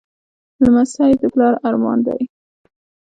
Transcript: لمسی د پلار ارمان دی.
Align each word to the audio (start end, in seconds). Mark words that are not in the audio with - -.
لمسی 0.63 1.11
د 1.21 1.23
پلار 1.33 1.53
ارمان 1.67 1.99
دی. 2.07 2.21